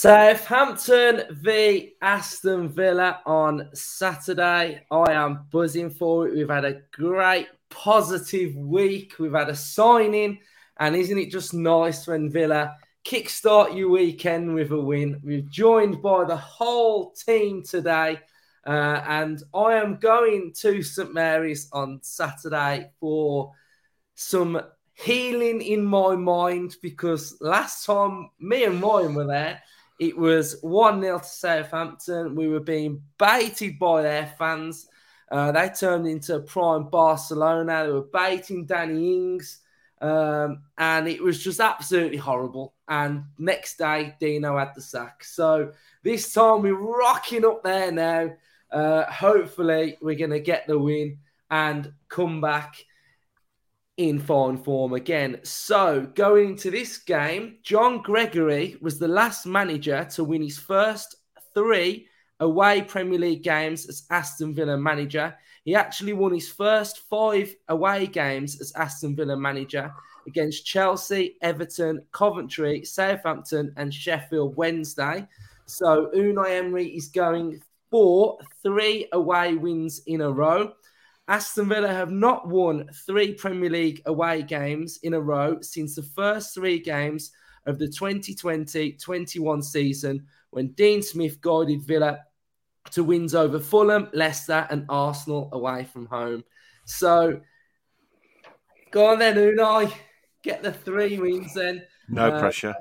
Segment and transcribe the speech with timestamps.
[0.00, 4.82] Southampton v Aston Villa on Saturday.
[4.90, 6.34] I am buzzing for it.
[6.34, 9.18] We've had a great positive week.
[9.18, 10.38] We've had a signing,
[10.78, 15.20] and isn't it just nice when Villa kickstart your weekend with a win?
[15.22, 18.20] We're joined by the whole team today,
[18.66, 23.52] uh, and I am going to St Mary's on Saturday for
[24.14, 24.62] some
[24.94, 29.60] healing in my mind because last time me and Ryan were there
[30.00, 32.34] it was 1 0 to Southampton.
[32.34, 34.88] We were being baited by their fans.
[35.30, 37.84] Uh, they turned into prime Barcelona.
[37.84, 39.60] They were baiting Danny Ings.
[40.00, 42.72] Um, and it was just absolutely horrible.
[42.88, 45.22] And next day, Dino had the sack.
[45.22, 48.32] So this time we're rocking up there now.
[48.70, 51.18] Uh, hopefully, we're going to get the win
[51.50, 52.74] and come back
[54.00, 55.38] in fine form again.
[55.42, 61.16] So, going into this game, John Gregory was the last manager to win his first
[61.52, 62.06] three
[62.40, 65.36] away Premier League games as Aston Villa manager.
[65.66, 69.92] He actually won his first five away games as Aston Villa manager
[70.26, 75.28] against Chelsea, Everton, Coventry, Southampton, and Sheffield Wednesday.
[75.66, 80.72] So, Unai Emery is going for three away wins in a row.
[81.30, 86.02] Aston Villa have not won three Premier League away games in a row since the
[86.02, 87.30] first three games
[87.66, 92.18] of the 2020 21 season when Dean Smith guided Villa
[92.90, 96.42] to wins over Fulham, Leicester, and Arsenal away from home.
[96.84, 97.40] So
[98.90, 99.92] go on then, Unai.
[100.42, 101.84] Get the three wins then.
[102.08, 102.74] No uh, pressure.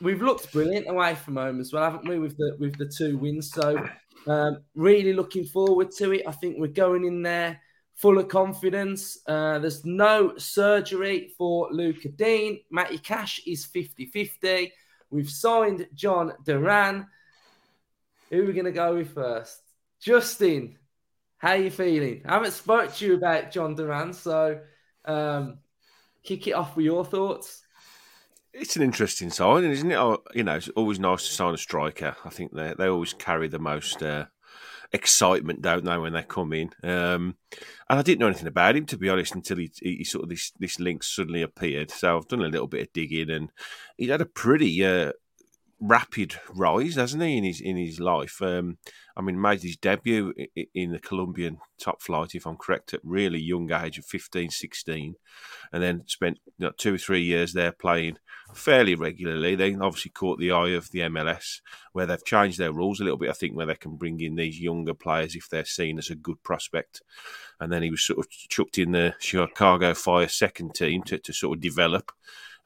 [0.00, 2.20] We've looked brilliant away from home as well, haven't we?
[2.20, 3.50] With the with the two wins.
[3.50, 3.84] So
[4.28, 6.22] um, really looking forward to it.
[6.28, 7.60] I think we're going in there
[7.98, 9.18] full of confidence.
[9.26, 12.60] Uh, there's no surgery for Lucas Digne.
[12.70, 14.72] Matty Cash is 50 50.
[15.10, 17.06] We've signed Jhon Duran.
[18.30, 19.60] Who are we going to go with first?
[20.00, 20.78] Justin,
[21.38, 22.22] how you feeling?
[22.24, 24.60] I haven't spoke to you about Jhon Duran, so
[25.04, 25.58] um,
[26.22, 27.62] kick it off with your thoughts.
[28.52, 29.96] It's an interesting signing, isn't it?
[29.96, 32.16] Oh, you know, it's always nice to sign a striker.
[32.24, 34.26] I think they they always carry the most uh,
[34.92, 36.70] excitement, don't they, when they come in?
[36.82, 37.36] Um,
[37.88, 40.30] and I didn't know anything about him to be honest until he, he, sort of
[40.30, 41.90] this this link suddenly appeared.
[41.90, 43.50] So I've done a little bit of digging, and
[43.96, 45.12] he's had a pretty uh,
[45.80, 48.40] rapid rise, hasn't he, in his in his life?
[48.42, 48.78] Um,
[49.16, 50.32] I mean, made his debut
[50.74, 55.14] in the Colombian top flight, if I'm correct, at really young age of 15, 16,
[55.72, 58.18] and then spent you know, two or three years there playing
[58.54, 59.54] fairly regularly.
[59.54, 61.60] They obviously caught the eye of the MLS,
[61.92, 63.30] where they've changed their rules a little bit.
[63.30, 66.14] I think where they can bring in these younger players if they're seen as a
[66.14, 67.02] good prospect.
[67.60, 71.32] And then he was sort of chucked in the Chicago Fire second team to, to
[71.32, 72.12] sort of develop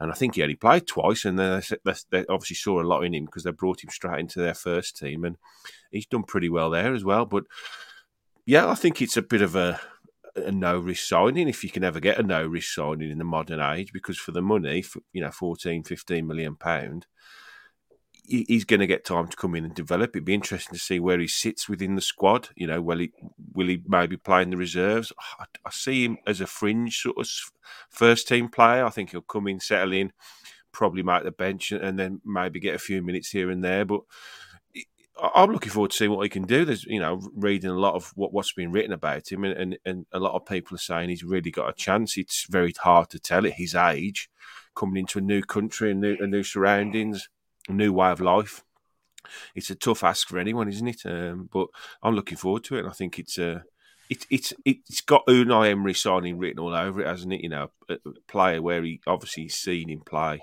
[0.02, 1.60] and I think he only played twice, and they,
[2.10, 4.96] they obviously saw a lot in him because they brought him straight into their first
[4.96, 5.36] team, and
[5.90, 7.24] he's done pretty well there as well.
[7.24, 7.44] But
[8.44, 9.80] yeah, I think it's a bit of a,
[10.34, 13.24] a no risk signing if you can ever get a no risk signing in the
[13.24, 17.06] modern age, because for the money, for, you know, 14, 15 million pound,
[18.24, 20.10] he's going to get time to come in and develop.
[20.10, 22.48] It'd be interesting to see where he sits within the squad.
[22.54, 23.12] You know, will he
[23.52, 25.12] will he maybe play in the reserves?
[25.38, 27.28] I, I see him as a fringe sort of
[27.90, 28.84] first team player.
[28.84, 30.12] I think he'll come in, settle in,
[30.70, 33.84] probably make the bench, and then maybe get a few minutes here and there.
[33.84, 34.02] But
[35.34, 36.64] I'm looking forward to seeing what he can do.
[36.64, 39.78] There's, you know, reading a lot of what, what's been written about him, and, and,
[39.84, 42.16] and a lot of people are saying he's really got a chance.
[42.16, 44.30] It's very hard to tell at his age,
[44.76, 47.28] coming into a new country and new, and new surroundings
[47.68, 48.64] new way of life.
[49.54, 51.02] It's a tough ask for anyone, isn't it?
[51.04, 51.68] Um, but
[52.02, 52.80] I'm looking forward to it.
[52.80, 53.50] And I think it's a.
[53.56, 53.60] Uh,
[54.10, 57.40] it, it's it's got Unai Emery signing written all over it, hasn't it?
[57.40, 57.96] You know, a
[58.28, 60.40] player where he obviously seen him play,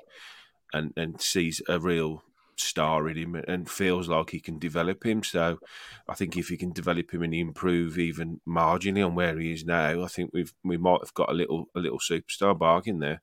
[0.74, 2.24] and and sees a real
[2.56, 5.24] star in him, and feels like he can develop him.
[5.24, 5.60] So,
[6.08, 9.66] I think if he can develop him and improve even marginally on where he is
[9.66, 13.22] now, I think we've we might have got a little a little superstar bargain there.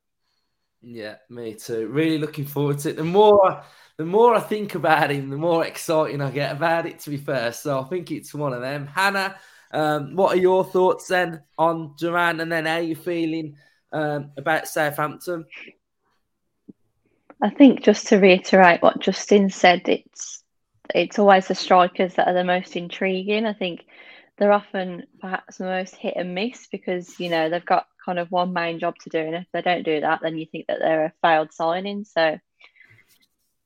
[0.83, 1.89] Yeah, me too.
[1.89, 2.97] Really looking forward to it.
[2.97, 3.63] The more
[3.97, 7.17] the more I think about him, the more exciting I get about it, to be
[7.17, 7.53] fair.
[7.53, 8.87] So I think it's one of them.
[8.87, 9.37] Hannah,
[9.73, 13.57] um, what are your thoughts then on Duran and then how are you feeling
[13.93, 15.47] um, about Southampton?
[17.43, 20.43] I think just to reiterate what Justin said, it's
[20.95, 23.45] it's always the strikers that are the most intriguing.
[23.45, 23.87] I think
[24.39, 28.31] they're often perhaps the most hit and miss because you know they've got kind of
[28.31, 30.79] one main job to do, and if they don't do that, then you think that
[30.79, 32.05] they're a failed signing.
[32.05, 32.39] So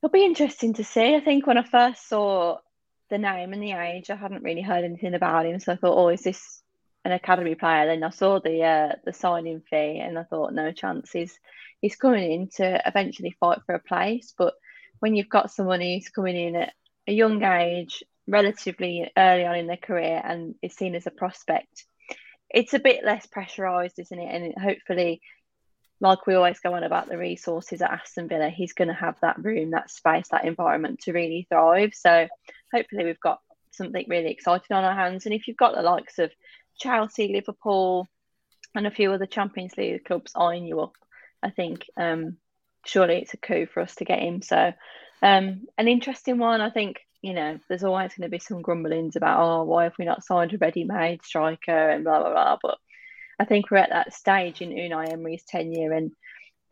[0.03, 1.15] It'll be interesting to see.
[1.15, 2.59] I think when I first saw
[3.11, 5.99] the name and the age, I hadn't really heard anything about him, so I thought,
[5.99, 6.63] "Oh, is this
[7.05, 10.73] an academy player?" Then I saw the uh, the signing fee, and I thought, "No
[10.73, 11.13] chance.
[11.13, 11.39] He's
[11.83, 14.55] he's coming in to eventually fight for a place." But
[15.01, 16.73] when you've got someone who's coming in at
[17.07, 21.85] a young age, relatively early on in their career, and is seen as a prospect,
[22.51, 24.35] it's a bit less pressurised, isn't it?
[24.35, 25.21] And hopefully,
[26.01, 29.17] like we always go on about the resources at Aston Villa, he's going to have
[29.21, 31.93] that room, that space, that environment to really thrive.
[31.95, 32.29] So
[32.73, 33.41] hopefully, we've got
[33.73, 35.27] something really exciting on our hands.
[35.27, 36.33] And if you've got the likes of
[36.79, 38.09] Chelsea, Liverpool,
[38.75, 40.95] and a few other Champions League clubs eyeing you up,
[41.43, 42.37] I think um,
[42.85, 44.43] surely it's a coup for us to get him.
[44.43, 44.73] So,
[45.23, 46.61] um, an interesting one.
[46.61, 49.95] I think you know there's always going to be some grumblings about oh why have
[49.99, 52.59] we not signed a ready-made striker and blah blah blah.
[52.63, 52.79] But
[53.39, 56.13] I think we're at that stage in Unai Emery's tenure and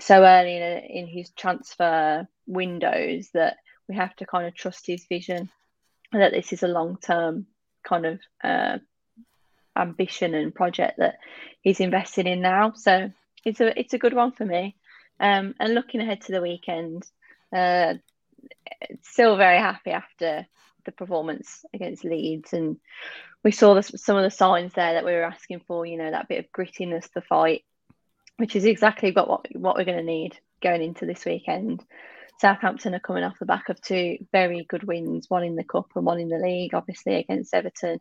[0.00, 3.56] so early in, in his transfer windows that
[3.88, 5.48] we have to kind of trust his vision
[6.12, 7.46] and that this is a long-term
[7.82, 8.78] kind of uh,
[9.76, 11.18] ambition and project that
[11.62, 12.72] he's invested in now.
[12.74, 13.10] So
[13.44, 14.76] it's a it's a good one for me.
[15.20, 17.04] Um, and looking ahead to the weekend,
[17.52, 17.94] uh,
[19.02, 20.46] still very happy after
[20.84, 22.76] the performance against Leeds, and
[23.44, 25.86] we saw the, some of the signs there that we were asking for.
[25.86, 27.64] You know, that bit of grittiness, the fight,
[28.36, 31.84] which is exactly what what, what we're going to need going into this weekend.
[32.40, 35.86] Southampton are coming off the back of two very good wins, one in the cup
[35.96, 37.98] and one in the league, obviously against Everton,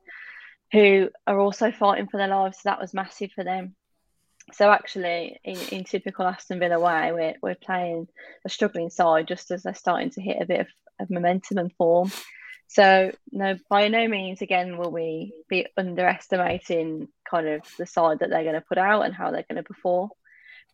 [0.72, 2.57] who are also fighting for their lives.
[2.57, 3.75] So that was massive for them.
[4.53, 8.07] So actually, in, in typical Aston Villa way, we're, we're playing
[8.45, 10.67] a struggling side just as they're starting to hit a bit of,
[10.99, 12.11] of momentum and form.
[12.67, 18.29] So no, by no means again will we be underestimating kind of the side that
[18.29, 20.09] they're going to put out and how they're going to perform.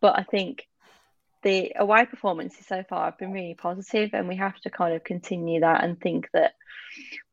[0.00, 0.66] But I think
[1.42, 5.04] the away performances so far have been really positive, and we have to kind of
[5.04, 6.54] continue that and think that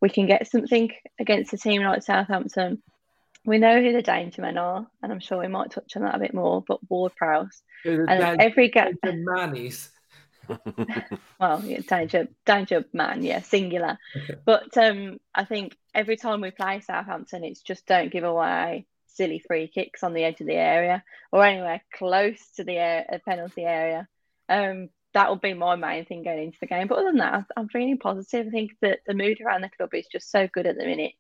[0.02, 2.84] we can get something against a team like Southampton
[3.46, 6.16] we know who the danger men are, and I'm sure we might touch on that
[6.16, 6.64] a bit more.
[6.68, 9.90] But Ward Prowse and danger, every game, man is.
[11.40, 13.98] well, yeah, danger, danger man, yeah, singular.
[14.46, 19.40] But um, I think every time we play Southampton, it's just don't give away silly
[19.46, 23.64] free kicks on the edge of the area or anywhere close to the air, penalty
[23.64, 24.08] area.
[24.50, 26.88] Um, that will be my main thing going into the game.
[26.88, 28.48] But other than that, I'm feeling positive.
[28.48, 31.14] I think that the mood around the club is just so good at the minute.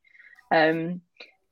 [0.50, 1.01] Um,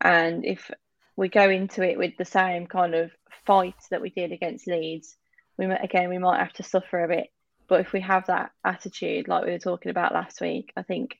[0.01, 0.71] and if
[1.15, 3.11] we go into it with the same kind of
[3.45, 5.15] fight that we did against Leeds,
[5.57, 7.27] we again we might have to suffer a bit.
[7.67, 11.17] But if we have that attitude, like we were talking about last week, I think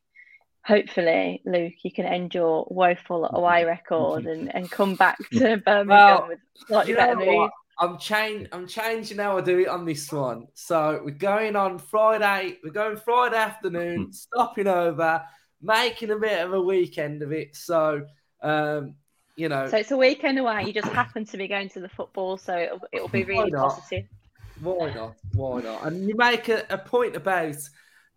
[0.66, 3.36] hopefully, Luke, you can end your woeful mm-hmm.
[3.36, 5.64] away record and, and come back to mm-hmm.
[5.64, 7.50] Birmingham well, with slightly better mood.
[7.82, 10.48] I'm change I'm changing how I do it on this one.
[10.54, 14.12] So we're going on Friday, we're going Friday afternoon, mm-hmm.
[14.12, 15.24] stopping over,
[15.62, 17.56] making a bit of a weekend of it.
[17.56, 18.06] So
[18.42, 18.96] um,
[19.36, 20.66] you know, so it's a weekend away.
[20.66, 24.06] You just happen to be going to the football, so it'll, it'll be really positive.
[24.60, 25.16] Why not?
[25.34, 25.86] Why not?
[25.86, 27.56] And you make a, a point about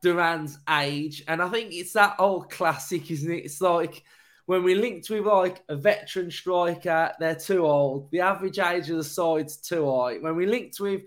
[0.03, 3.45] Duran's age, and I think it's that old classic, isn't it?
[3.45, 4.03] It's like
[4.47, 8.11] when we linked with like a veteran striker, they're too old.
[8.11, 10.19] The average age of the side's too high.
[10.19, 11.03] When we linked with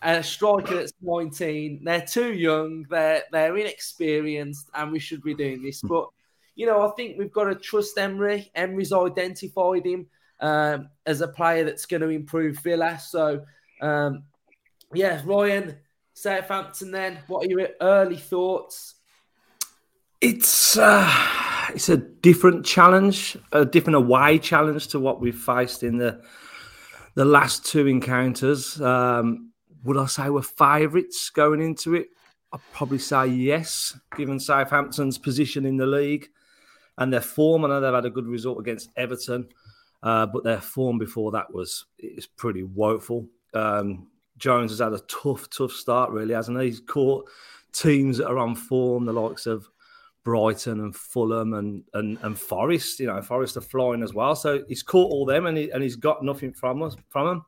[0.00, 5.62] a striker that's 19, they're too young, they're they're inexperienced, and we should be doing
[5.62, 5.82] this.
[5.82, 6.08] But
[6.60, 8.50] you know, I think we've got to trust Emery.
[8.54, 10.08] Emery's identified him
[10.40, 12.98] um, as a player that's going to improve Villa.
[12.98, 13.46] So,
[13.80, 14.24] um,
[14.92, 15.78] yeah, Ryan,
[16.12, 16.90] Southampton.
[16.90, 18.96] Then, what are your early thoughts?
[20.20, 21.10] It's uh,
[21.70, 26.20] it's a different challenge, a different away challenge to what we've faced in the
[27.14, 28.78] the last two encounters.
[28.82, 29.52] Um,
[29.82, 32.08] would I say we're favourites going into it?
[32.52, 36.28] I'd probably say yes, given Southampton's position in the league
[37.00, 37.64] and their form.
[37.64, 39.48] I know they've had a good result against Everton,
[40.02, 43.26] uh, but their form before that was is pretty woeful.
[43.54, 46.66] Um, Jones has had a tough, tough start, really, hasn't he?
[46.66, 47.28] He's caught
[47.72, 49.68] teams that are on form, the likes of
[50.24, 53.00] Brighton and Fulham and and, and Forest.
[53.00, 54.36] You know, Forest are flying as well.
[54.36, 57.46] So he's caught all them, and he, and he's got nothing from us from them.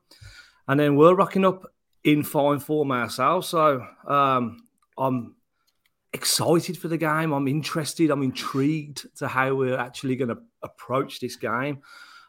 [0.67, 1.71] And then we're rocking up
[2.03, 3.47] in fine form ourselves.
[3.47, 4.67] So um,
[4.97, 5.35] I'm
[6.13, 7.33] excited for the game.
[7.33, 8.11] I'm interested.
[8.11, 11.79] I'm intrigued to how we're actually going to approach this game.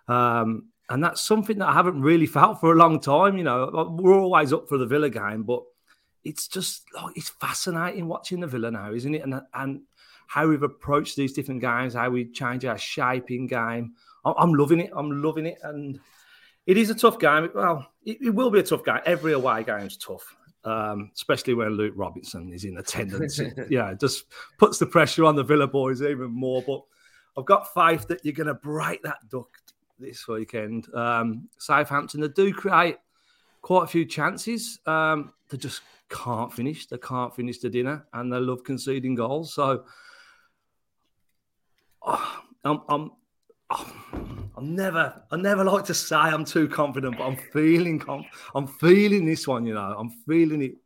[0.09, 3.37] Um, and that's something that I haven't really felt for a long time.
[3.39, 5.63] You know, we're always up for the Villa game, but
[6.25, 9.23] it's just like it's fascinating watching the Villa now, isn't it?
[9.23, 9.83] And and
[10.27, 13.95] how we've approached these different games, how we change our shape in game.
[14.25, 14.91] I'm loving it.
[14.95, 16.01] I'm loving it, and
[16.67, 17.51] it is a tough game.
[17.55, 19.01] Well, it, it will be a tough game.
[19.05, 23.41] Every away game is tough um, especially when Luke Robinson is in attendance.
[23.71, 24.25] yeah, it just
[24.59, 26.63] puts the pressure on the Villa boys even more.
[26.63, 26.83] But
[27.37, 29.49] I've got faith that you're going to break that duck
[29.99, 30.93] this weekend.
[30.95, 32.97] Um, Southampton, they do create
[33.63, 34.79] quite a few chances.
[34.87, 36.87] Um, they just can't finish.
[36.87, 39.55] They can't finish the dinner, and they love conceding goals.
[39.55, 39.85] So
[42.03, 43.11] oh, I'm, I'm,
[43.75, 43.93] oh,
[44.57, 48.03] I'm never, I never like to say I'm too confident, but I'm feeling,
[48.55, 49.67] I'm feeling this one.
[49.67, 50.77] You know, I'm feeling it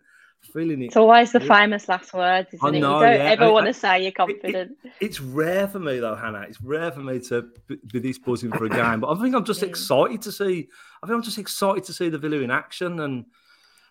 [0.52, 0.86] feeling it.
[0.86, 2.78] It's always the famous last words, isn't it?
[2.78, 3.30] you don't yeah.
[3.30, 4.76] ever I, want to say you're confident.
[4.82, 6.42] It, it, it's rare for me though, Hannah.
[6.48, 7.48] It's rare for me to
[7.92, 9.68] be this buzzing for a game, but I think I'm just yeah.
[9.68, 10.68] excited to see.
[11.02, 13.26] I think I'm just excited to see the Villa in action, and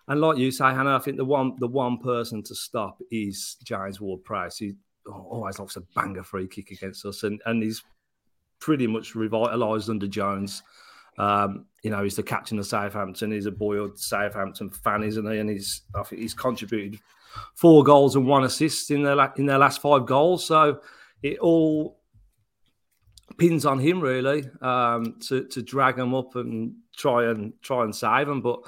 [0.08, 3.56] and like you say, Hannah, I think the one the one person to stop is
[3.62, 4.58] James Ward-Prowse.
[4.58, 4.74] He
[5.06, 7.82] always likes a banger free kick against us, and and he's
[8.60, 10.62] pretty much revitalised under Jones.
[11.18, 13.32] Um, you know, he's the captain of Southampton.
[13.32, 15.38] He's a boyhood Southampton fan, isn't he?
[15.38, 17.00] And he's I think he's contributed
[17.54, 20.44] four goals and one assist in their in their last five goals.
[20.44, 20.80] So
[21.22, 21.98] it all
[23.36, 27.94] pins on him really um, to to drag them up and try and try and
[27.94, 28.40] save them.
[28.40, 28.60] But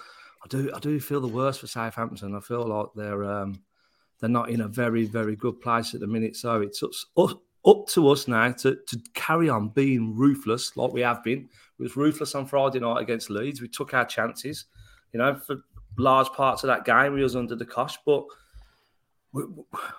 [0.44, 2.34] I do I do feel the worst for Southampton.
[2.34, 3.62] I feel like they're um,
[4.20, 6.36] they're not in a very very good place at the minute.
[6.36, 6.82] So it's
[7.66, 11.48] up to us now to to carry on being ruthless like we have been
[11.78, 13.60] We was ruthless on Friday night against Leeds.
[13.60, 14.66] We took our chances,
[15.12, 15.56] you know, for
[15.98, 17.12] large parts of that game.
[17.12, 18.24] We was under the cosh, but
[19.32, 19.46] we're,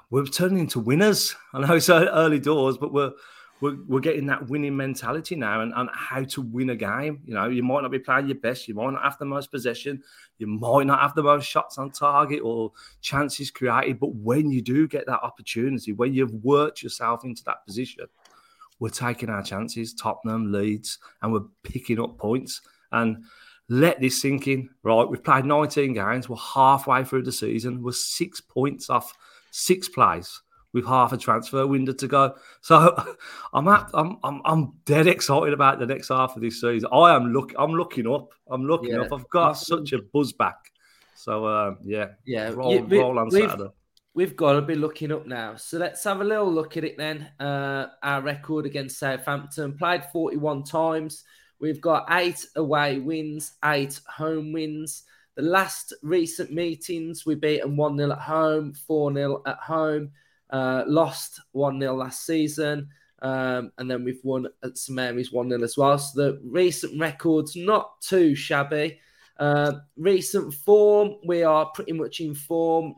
[0.09, 1.35] we're turning into winners.
[1.53, 3.13] I know it's early doors, but we're
[3.61, 7.21] we're, we're getting that winning mentality now and, and how to win a game.
[7.25, 9.51] You know, you might not be playing your best, you might not have the most
[9.51, 10.03] possession,
[10.39, 14.61] you might not have the most shots on target or chances created, but when you
[14.61, 18.05] do get that opportunity, when you've worked yourself into that position,
[18.79, 22.61] we're taking our chances, Tottenham, Leeds, and we're picking up points.
[22.91, 23.23] And
[23.69, 25.07] let this sink in, right?
[25.07, 26.27] We've played 19 games.
[26.27, 27.81] We're halfway through the season.
[27.81, 29.13] We're six points off
[29.51, 30.41] six plays
[30.73, 32.35] with half a transfer window to go.
[32.61, 32.95] So
[33.53, 36.89] I'm at, I'm, I'm I'm dead excited about the next half of this season.
[36.91, 38.33] I am look I'm looking up.
[38.49, 39.01] I'm looking yeah.
[39.01, 39.13] up.
[39.13, 40.71] I've got such a buzz back.
[41.15, 43.69] So uh, yeah, yeah, roll, we, roll on Saturday
[44.13, 45.55] we've got to be looking up now.
[45.55, 47.29] So let's have a little look at it then.
[47.39, 51.23] Uh, our record against Southampton played 41 times.
[51.59, 55.03] We've got eight away wins, eight home wins.
[55.35, 60.11] The last recent meetings, we beat them 1 0 at home, 4 0 at home,
[60.51, 62.89] uh, lost 1 0 last season.
[63.23, 65.97] Um, and then we've won at St Mary's 1 0 as well.
[65.97, 68.99] So the recent records, not too shabby.
[69.37, 72.93] Uh, recent form, we are pretty much in form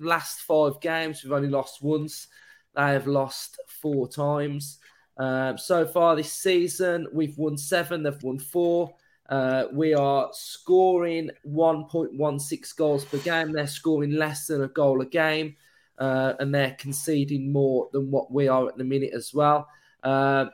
[0.00, 2.28] last five games, we've only lost once.
[2.74, 4.78] They have lost four times.
[5.16, 8.94] Uh, so far this season, we've won seven, they've won four.
[9.28, 13.52] Uh, we are scoring 1.16 goals per game.
[13.52, 15.56] They're scoring less than a goal a game,
[15.98, 19.68] uh, and they're conceding more than what we are at the minute as well.
[20.02, 20.46] Uh,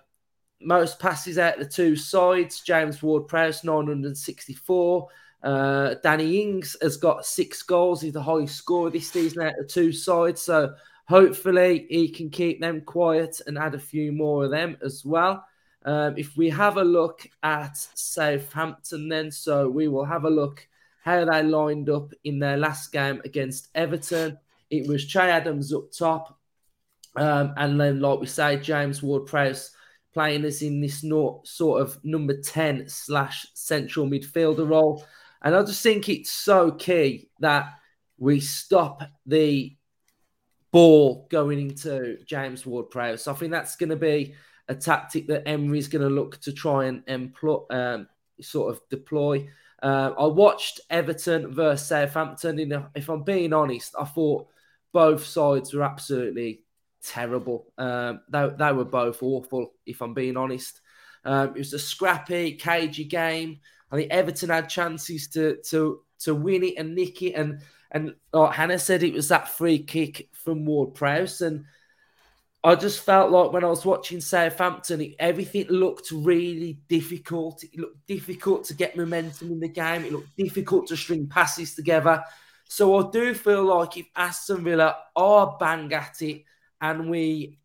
[0.61, 2.61] most passes out the two sides.
[2.61, 5.08] James Ward Prowse, 964.
[5.42, 8.00] Uh, Danny Ings has got six goals.
[8.00, 10.40] He's the highest scorer this season out of two sides.
[10.42, 10.75] So
[11.08, 15.44] hopefully he can keep them quiet and add a few more of them as well.
[15.84, 20.66] Um, if we have a look at Southampton, then so we will have a look
[21.02, 24.38] how they lined up in their last game against Everton.
[24.73, 26.37] It was Che Adams up top,
[27.14, 29.71] um, and then like we say, James Ward-Prowse
[30.12, 31.05] playing us in this
[31.45, 35.05] sort of number ten slash central midfielder role.
[35.43, 37.67] And I just think it's so key that
[38.19, 39.76] we stop the
[40.71, 43.29] ball going into James Ward Prowse.
[43.29, 44.35] I think that's going to be
[44.69, 48.09] a tactic that Emery's going to look to try and employ, um,
[48.41, 49.49] sort of deploy.
[49.83, 52.59] Uh, I watched Everton versus Southampton.
[52.61, 54.47] And if I'm being honest, I thought
[54.92, 56.62] both sides were absolutely
[57.02, 57.72] terrible.
[57.78, 60.80] Um, they, they were both awful, if I'm being honest.
[61.25, 63.61] Um, it was a scrappy, cagey game.
[63.90, 68.14] I think Everton had chances to to to win it and nick it, and and
[68.32, 71.66] like Hannah said, it was that free kick from Ward Prowse, and
[72.64, 77.64] I just felt like when I was watching Southampton, it, everything looked really difficult.
[77.64, 80.04] It looked difficult to get momentum in the game.
[80.04, 82.25] It looked difficult to string passes together.
[82.73, 86.45] So I do feel like if Aston Villa are bang at it
[86.81, 87.59] and we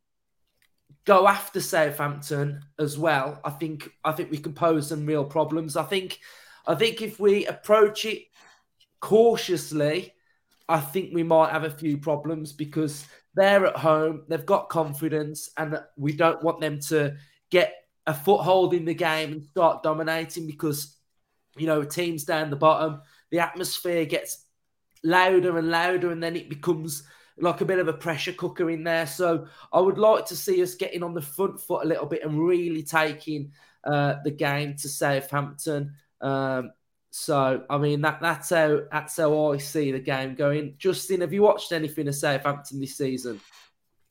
[1.06, 5.78] go after Southampton as well, I think I think we can pose some real problems.
[5.78, 6.20] I think
[6.66, 8.24] I think if we approach it
[9.00, 10.14] cautiously,
[10.68, 15.50] I think we might have a few problems because they're at home, they've got confidence,
[15.56, 17.16] and we don't want them to
[17.50, 17.74] get
[18.08, 20.98] a foothold in the game and start dominating because
[21.56, 23.00] you know teams down the bottom,
[23.32, 24.47] the atmosphere gets
[25.04, 27.04] louder and louder, and then it becomes
[27.40, 29.06] like a bit of a pressure cooker in there.
[29.06, 32.24] So I would like to see us getting on the front foot a little bit
[32.24, 33.52] and really taking
[33.84, 35.94] uh, the game to Southampton.
[36.22, 36.72] Um,
[37.10, 40.76] So I mean that that's how that's how I see the game going.
[40.78, 43.40] Justin, have you watched anything of Southampton this season?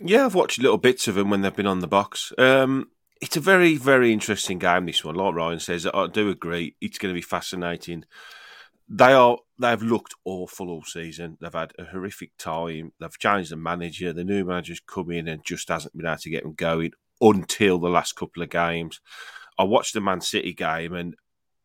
[0.00, 2.32] Yeah, I've watched little bits of them when they've been on the box.
[2.36, 2.90] Um,
[3.20, 4.86] it's a very, very interesting game.
[4.86, 6.74] This one, like Ryan says, I do agree.
[6.80, 8.04] It's going to be fascinating.
[8.88, 9.38] They are.
[9.58, 11.38] They've looked awful all season.
[11.40, 12.92] They've had a horrific time.
[13.00, 14.12] They've changed the manager.
[14.12, 17.78] The new manager's come in and just hasn't been able to get them going until
[17.78, 19.00] the last couple of games.
[19.58, 21.14] I watched the Man City game, and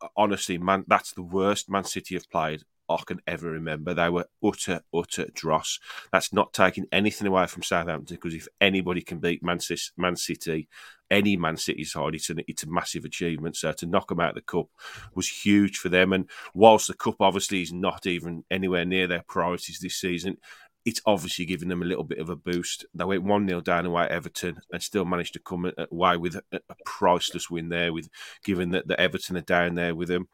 [0.01, 3.93] uh, honestly, man, that's the worst Man City have played I can ever remember.
[3.93, 5.79] They were utter, utter dross.
[6.11, 10.15] That's not taking anything away from Southampton because if anybody can beat Man City, Man
[10.15, 10.67] City
[11.11, 13.57] any Man City side, it's, an, it's a massive achievement.
[13.57, 14.67] So to knock them out of the cup
[15.13, 16.13] was huge for them.
[16.13, 20.37] And whilst the cup obviously is not even anywhere near their priorities this season,
[20.85, 22.85] it's obviously given them a little bit of a boost.
[22.93, 26.35] They went 1 0 down away at Everton and still managed to come away with
[26.35, 28.09] a, a priceless win there, with
[28.43, 30.27] given that the Everton are down there with them.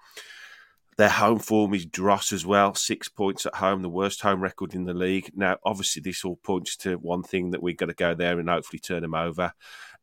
[0.97, 4.73] Their home form is dross as well, six points at home, the worst home record
[4.73, 5.31] in the league.
[5.35, 8.49] Now, obviously, this all points to one thing that we've got to go there and
[8.49, 9.53] hopefully turn them over.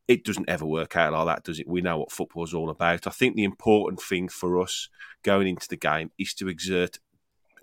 [0.06, 1.68] It doesn't ever work out like that, does it?
[1.68, 3.06] We know what football's all about.
[3.06, 4.88] I think the important thing for us
[5.22, 6.98] going into the game is to exert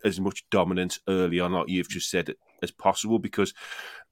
[0.04, 2.34] as much dominance early on, like you've just said,
[2.64, 3.54] as possible, because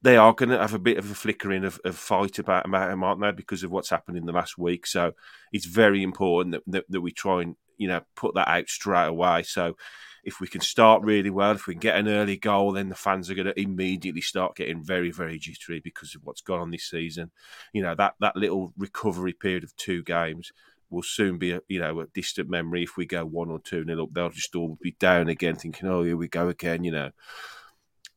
[0.02, 3.04] they are going to have a bit of a flickering of, of fight about, him,
[3.04, 3.32] aren't they?
[3.32, 4.86] Because of what's happened in the last week.
[4.86, 5.14] So
[5.52, 9.08] it's very important that, that, that we try and you know put that out straight
[9.08, 9.42] away.
[9.44, 9.76] So
[10.24, 12.96] if we can start really well, if we can get an early goal, then the
[12.96, 16.72] fans are going to immediately start getting very, very jittery because of what's gone on
[16.72, 17.32] this season.
[17.74, 20.52] You know that that little recovery period of two games
[20.90, 22.84] will soon be a you know a distant memory.
[22.84, 25.88] If we go one or two nil up, they'll just all be down again, thinking,
[25.88, 27.12] "Oh, here we go again," you know.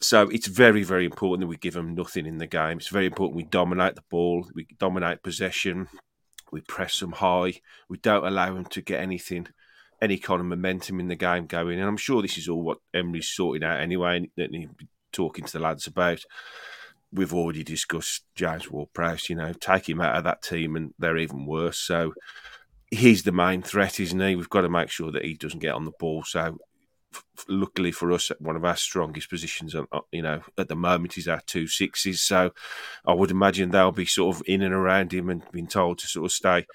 [0.01, 2.79] So it's very, very important that we give them nothing in the game.
[2.79, 5.87] It's very important we dominate the ball, we dominate possession,
[6.51, 7.61] we press them high.
[7.89, 9.47] We don't allow them to get anything,
[10.03, 11.79] any kind of momentum in the game going.
[11.79, 15.45] And I'm sure this is all what Emery's sorting out anyway, and he'll be talking
[15.45, 16.21] to the lads about.
[17.13, 21.19] We've already discussed James Ward-Prowse, you know, take him out of that team and they're
[21.19, 21.79] even worse.
[21.79, 22.15] So
[22.91, 24.35] he's the main threat, isn't he?
[24.35, 26.25] We've got to make sure that he doesn't get on the ball.
[26.25, 26.57] So
[27.49, 31.29] luckily for us, one of our strongest positions, uh, you know, at the moment is
[31.29, 32.23] our two sixes.
[32.23, 32.53] So
[33.07, 36.07] I would imagine they'll be sort of in and around him and being told to
[36.07, 36.67] sort of stay,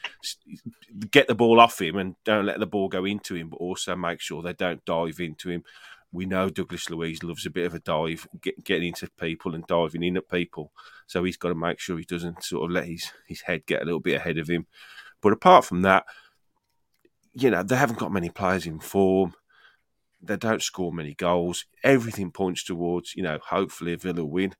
[1.12, 3.95] get the ball off him and don't let the ball go into him, but also
[3.95, 5.63] make sure they don't dive into him.
[6.12, 9.67] We know Douglas Luiz loves a bit of a dive, get, getting into people and
[9.67, 10.71] diving in at people.
[11.06, 13.82] So he's got to make sure he doesn't sort of let his, his head get
[13.82, 14.67] a little bit ahead of him.
[15.21, 16.06] But apart from that,
[17.34, 19.34] you know, they haven't got many players in form
[20.21, 21.65] they don't score many goals.
[21.84, 24.53] Everything points towards, you know, hopefully a Villa win.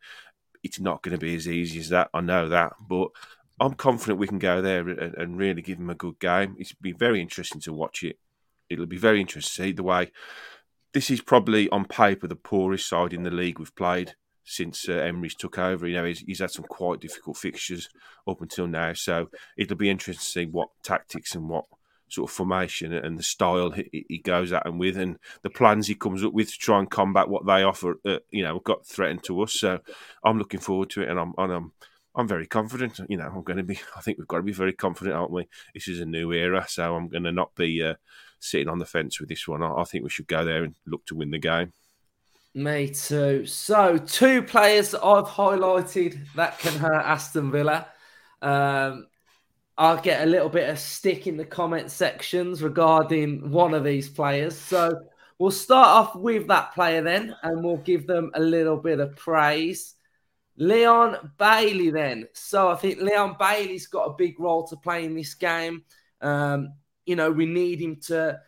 [0.64, 2.10] It's not going to be as easy as that.
[2.14, 3.10] I know that, but
[3.60, 6.56] I'm confident we can go there and, and really give them a good game.
[6.60, 8.18] It's be very interesting to watch it.
[8.70, 10.12] It'll be very interesting to see the way.
[10.94, 14.94] This is probably on paper the poorest side in the league we've played since uh,
[14.94, 15.88] Emery's took over.
[15.88, 17.90] You know, he's, he's, had some quite difficult fixtures
[18.28, 21.66] up until now, so it'll be interesting to see what tactics and what
[22.10, 25.88] sort of formation and the style he, he, goes at them with, and the plans
[25.88, 28.00] he comes up with to try and combat what they offer.
[28.06, 29.54] Uh, you know, got threatened to us.
[29.54, 29.80] So
[30.24, 31.72] I'm looking forward to it, and I'm and I'm
[32.16, 33.00] I'm very confident.
[33.10, 33.80] You know, I'm going to be.
[33.96, 35.48] I think we've got to be very confident, aren't we?
[35.74, 37.96] This is a new era, so I'm going to not be uh,
[38.40, 39.64] sitting on the fence with this one.
[39.64, 41.74] I, I think we should go there and look to win the game.
[42.54, 43.46] Me too.
[43.46, 47.88] So, two players I've highlighted that can hurt Aston Villa.
[48.42, 49.08] Um,
[49.78, 54.10] I'll get a little bit of stick in the comment sections regarding one of these
[54.10, 54.58] players.
[54.58, 55.02] So
[55.38, 59.16] we'll start off with that player then, and we'll give them a little bit of
[59.16, 59.94] praise.
[60.58, 62.28] Leon Bailey, then.
[62.34, 65.84] So I think Leon Bailey's got a big role to play in this game.
[66.22, 66.74] Um,
[67.06, 68.40] you know, we need him to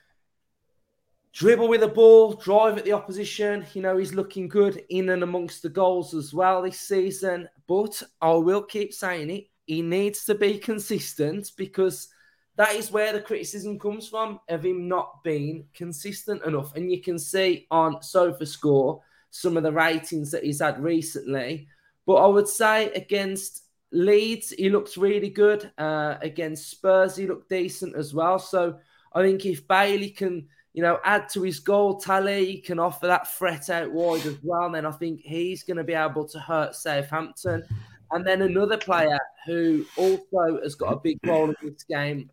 [1.32, 3.68] dribble with the ball, drive at the opposition.
[3.76, 7.48] You know, he's looking good in and amongst the goals as well this season.
[7.68, 12.08] But I will keep saying it he needs to be consistent because
[12.56, 16.76] that is where the criticism comes from of him not being consistent enough.
[16.76, 21.68] And you can see on SofaScore some of the ratings that he's had recently.
[22.08, 25.72] But I would say against Leeds, he looks really good.
[25.78, 28.40] Uh, against Spurs, he looked decent as well.
[28.40, 28.76] So
[29.14, 33.06] I think if Bailey can, you know, add to his goal tally, he can offer
[33.06, 34.72] that threat out wide as well.
[34.72, 37.64] Then I think he's going to be able to hurt Southampton.
[38.12, 42.30] And then another player who also has got a big role in this game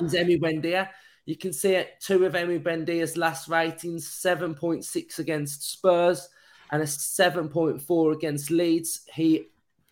[0.00, 0.88] is Emi Buendia.
[1.24, 6.28] You can see it two of Emi Buendia's last ratings 7.6 against Spurs
[6.72, 9.02] and a 7.4 against Leeds.
[9.12, 9.48] He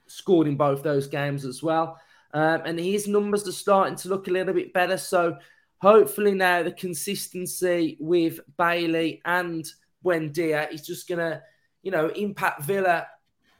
[0.06, 1.98] scored in both those games as well.
[2.32, 4.98] Um, and his numbers are starting to look a little bit better.
[4.98, 5.38] So
[5.78, 9.66] hopefully now the consistency with Bailey and
[10.04, 11.42] Buendia is just going to,
[11.82, 13.06] you know, impact Villa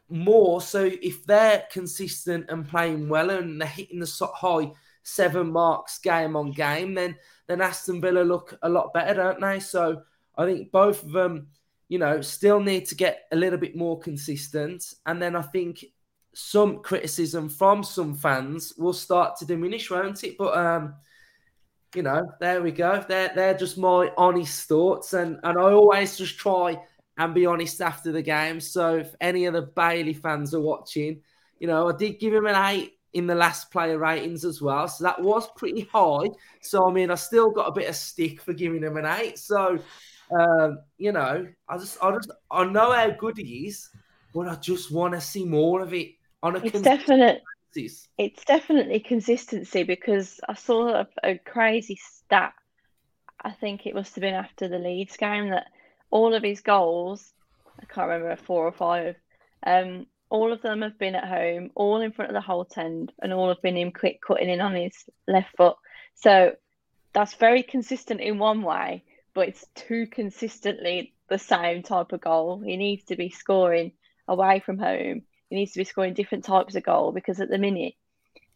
[0.09, 0.61] more.
[0.61, 6.37] So if they're consistent and playing well and they're hitting the high seven marks game
[6.37, 7.17] on game, then
[7.47, 9.61] then Aston Villa look a lot better, don't they?
[9.61, 10.03] So
[10.37, 11.49] I think both of them,
[11.89, 14.95] you know, still need to get a little bit more consistent.
[15.07, 15.85] And then I think
[16.35, 20.37] some criticism from some fans will start to diminish, won't it?
[20.37, 20.95] But um,
[21.95, 23.05] you know, there we go.
[23.09, 26.79] They're they're just my honest thoughts, and and I always just try
[27.19, 28.61] and be honest after the game.
[28.61, 31.21] So if any of the Bailey fans are watching,
[31.59, 34.87] you know, I did give him an eight in the last player ratings as well.
[34.89, 36.29] So that was pretty high.
[36.61, 39.39] So I mean, I still got a bit of stick for giving him an eight.
[39.39, 39.79] So
[40.31, 43.89] um, you know, I just I just I know how good he is,
[44.35, 46.11] but I just want to see more of it
[46.43, 47.43] on a it's definite
[48.17, 52.55] it's definitely consistency because I saw a, a crazy stat.
[53.43, 55.67] I think it must have been after the Leeds game that
[56.11, 57.33] all of his goals,
[57.81, 59.17] I can't remember four or five,
[59.65, 63.13] um, all of them have been at home, all in front of the Holte End,
[63.21, 64.93] and all have been him quick cutting in on his
[65.29, 65.77] left foot.
[66.15, 66.57] So
[67.13, 72.61] that's very consistent in one way, but it's too consistently the same type of goal.
[72.65, 73.93] He needs to be scoring
[74.29, 75.23] away from home.
[75.49, 77.95] He needs to be scoring different types of goal because at the minute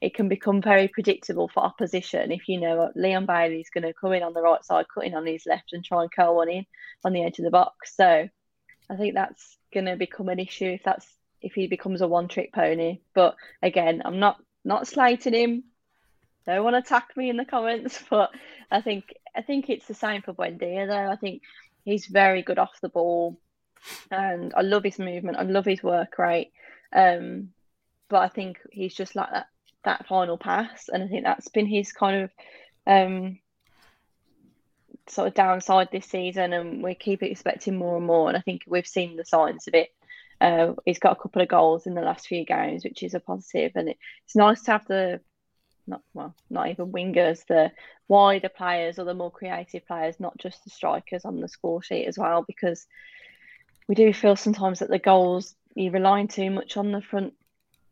[0.00, 4.12] it can become very predictable for opposition if you know Leon Bailey's going to come
[4.14, 6.64] in on the right side, cutting on his left, and try and curl one in
[7.04, 7.94] on the edge of the box.
[7.96, 8.28] So
[8.88, 11.06] I think that's going to become an issue if that's
[11.42, 13.00] if he becomes a one-trick pony.
[13.14, 15.64] But again, I'm not not slating him.
[16.46, 18.30] No one attack me in the comments, but
[18.70, 21.12] I think I think it's the same for Buendia though.
[21.12, 21.42] I think
[21.84, 23.38] he's very good off the ball,
[24.10, 25.36] and I love his movement.
[25.36, 26.52] I love his work rate.
[26.90, 27.50] Um,
[28.08, 29.46] but I think he's just like that
[29.84, 32.30] that final pass, and I think that's been his kind of
[32.86, 33.38] um,
[35.08, 38.28] sort of downside this season, and we keep expecting more and more.
[38.28, 39.90] And I think we've seen the signs of it.
[40.40, 43.20] Uh, he's got a couple of goals in the last few games, which is a
[43.20, 45.20] positive, and it, it's nice to have the
[45.86, 47.72] not well, not even wingers, the
[48.08, 52.06] wider players or the more creative players, not just the strikers on the score sheet
[52.06, 52.86] as well, because
[53.88, 57.34] we do feel sometimes that the goals you're relying too much on the front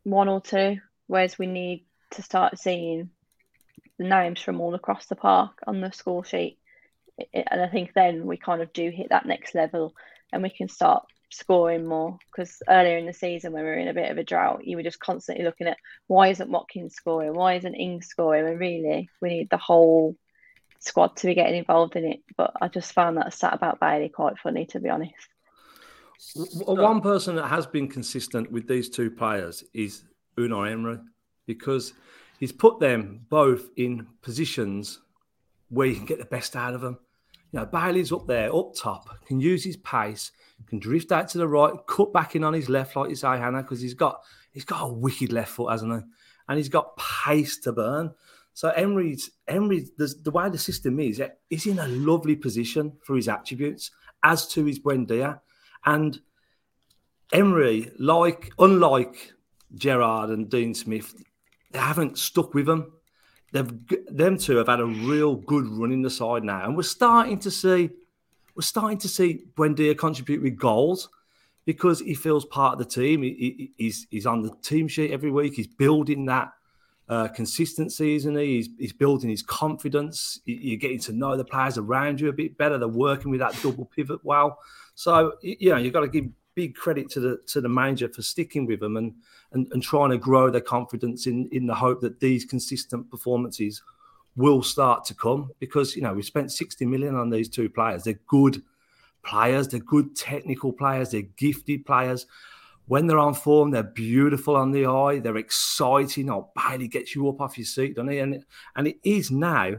[0.03, 0.77] one or two
[1.09, 3.09] whereas we need to start seeing
[3.97, 6.59] the names from all across the park on the score sheet.
[7.33, 9.95] And I think then we kind of do hit that next level
[10.31, 12.19] and we can start scoring more.
[12.31, 14.77] Because earlier in the season when we were in a bit of a drought you
[14.77, 17.33] were just constantly looking at why isn't Watkins scoring?
[17.33, 18.45] Why isn't Ings scoring?
[18.45, 20.15] And really we need the whole
[20.77, 22.19] squad to be getting involved in it.
[22.37, 25.15] But I just found that stat about Bailey quite funny to be honest.
[26.35, 30.03] One person that has been consistent with these two players is
[30.39, 30.99] Unai Emery
[31.45, 31.93] because
[32.39, 34.99] he's put them both in positions
[35.69, 36.97] where you can get the best out of them.
[37.51, 40.31] You know, Bailey's up there, up top, can use his pace,
[40.67, 43.29] can drift out to the right, cut back in on his left, like you say,
[43.29, 44.21] Hannah, because he's got
[44.51, 45.99] he's got a wicked left foot, hasn't he?
[46.47, 48.11] And he's got pace to burn.
[48.53, 53.15] So Emery's Emery, the, way the system is, eh, he's in a lovely position for
[53.15, 53.91] his attributes,
[54.23, 55.39] as to his Buendia.
[55.85, 56.19] And
[57.31, 59.33] Emery, like unlike
[59.75, 61.13] Gerrard and Dean Smith,
[61.71, 62.93] they haven't stuck with them.
[63.51, 63.71] They've
[64.07, 67.39] them two have had a real good run in the side now, and we're starting
[67.39, 67.89] to see
[68.55, 71.09] we're starting to see Buendia contribute with goals
[71.65, 73.23] because he feels part of the team.
[73.23, 75.53] He, he, he's he's on the team sheet every week.
[75.55, 76.51] He's building that
[77.07, 78.57] uh, consistency, isn't he?
[78.57, 80.39] He's, he's building his confidence.
[80.45, 82.77] You're getting to know the players around you a bit better.
[82.77, 84.59] They're working with that double pivot well.
[84.93, 86.25] So you know you've got to give
[86.59, 89.13] big credit to the to the manager for sticking with them and
[89.53, 93.81] and, and trying to grow their confidence in in the hope that these consistent performances
[94.35, 95.51] will start to come.
[95.59, 98.03] Because you know we spent 60 million on these two players.
[98.03, 98.61] They're good
[99.23, 99.69] players.
[99.69, 101.11] They're good technical players.
[101.11, 102.25] They're gifted players.
[102.87, 105.19] When they're on form they're beautiful on the eye.
[105.19, 106.29] They're exciting.
[106.29, 108.19] Or Bailey gets you up off your seat doesn't he?
[108.19, 108.43] And,
[108.75, 109.75] and it is now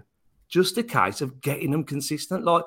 [0.48, 2.44] just a case of getting them consistent.
[2.44, 2.64] Like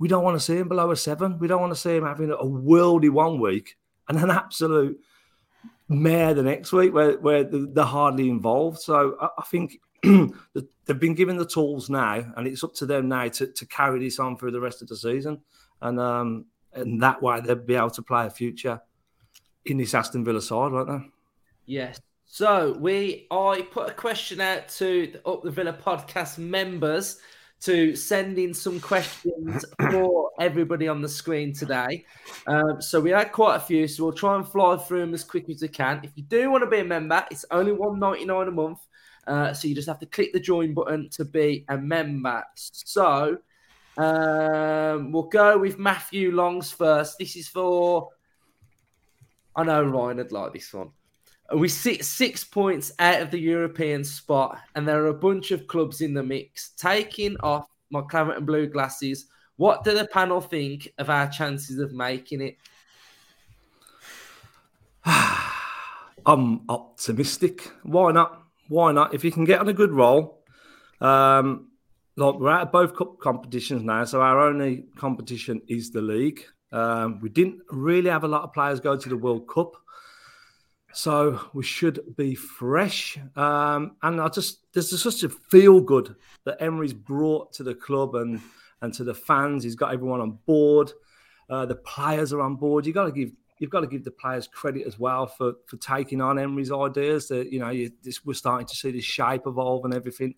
[0.00, 1.38] we don't want to see him below a seven.
[1.38, 3.76] We don't want to see him having a worldy one week
[4.08, 4.98] and an absolute
[5.90, 8.78] mare the next week where, where they're hardly involved.
[8.78, 13.08] So I, I think they've been given the tools now, and it's up to them
[13.08, 15.42] now to, to carry this on through the rest of the season.
[15.82, 18.80] And um, and that way they'll be able to play a future
[19.66, 21.10] in this Aston Villa side, won't they?
[21.66, 22.00] Yes.
[22.24, 27.18] So we I put a question out to the Up the Villa podcast members
[27.60, 32.04] to send in some questions for everybody on the screen today.
[32.46, 35.24] Um, so we had quite a few, so we'll try and fly through them as
[35.24, 36.00] quick as we can.
[36.02, 38.78] If you do want to be a member, it's only one ninety nine a month.
[39.26, 42.42] Uh, so you just have to click the join button to be a member.
[42.54, 43.38] So
[43.96, 47.18] um, we'll go with Matthew Longs first.
[47.18, 48.08] This is for.
[49.54, 50.92] I know Ryan would like this one.
[51.54, 55.66] We sit six points out of the European spot, and there are a bunch of
[55.66, 56.70] clubs in the mix.
[56.76, 61.78] Taking off my claret and blue glasses, what do the panel think of our chances
[61.78, 62.56] of making it?
[66.26, 67.70] I'm optimistic.
[67.82, 68.42] Why not?
[68.68, 69.12] Why not?
[69.12, 70.44] If you can get on a good roll,
[71.00, 71.68] um,
[72.16, 76.44] we're out of both cup competitions now, so our only competition is the league.
[76.72, 79.74] Um, we didn't really have a lot of players go to the World Cup,
[80.92, 83.18] so we should be fresh.
[83.36, 87.74] Um, and I just there's just such a feel good that Emery's brought to the
[87.74, 88.40] club and
[88.82, 89.64] and to the fans.
[89.64, 90.92] He's got everyone on board.
[91.48, 92.86] Uh, the players are on board.
[92.86, 95.76] You got to give you've got to give the players credit as well for for
[95.76, 97.28] taking on Emery's ideas.
[97.28, 100.34] That you know, you, this, we're starting to see this shape evolve and everything.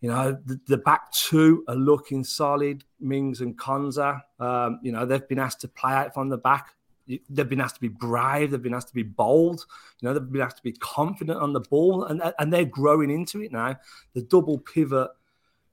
[0.00, 2.84] You know, the, the back two are looking solid.
[3.00, 4.20] Mings and Konsa.
[4.38, 6.74] Um, you know, they've been asked to play out from the back.
[7.06, 8.50] They've been asked to be brave.
[8.50, 9.64] They've been asked to be bold.
[10.00, 13.10] You know, they've been asked to be confident on the ball, and and they're growing
[13.10, 13.76] into it now.
[14.14, 15.10] The double pivot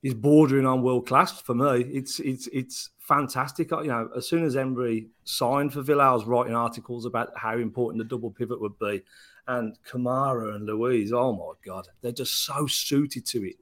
[0.03, 1.81] is bordering on world class for me.
[1.81, 3.71] It's it's it's fantastic.
[3.71, 7.57] You know, as soon as Emery signed for Villa, I was writing articles about how
[7.57, 9.03] important the double pivot would be.
[9.47, 11.11] And Kamara and Luiz.
[11.11, 13.55] oh my God, they're just so suited to it.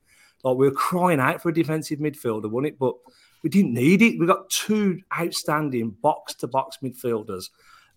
[0.44, 2.80] Like we were crying out for a defensive midfielder, wasn't it?
[2.80, 2.96] But
[3.44, 4.20] we didn't need it.
[4.20, 7.50] We got two outstanding box to box midfielders